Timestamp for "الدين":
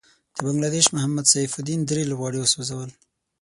1.59-1.79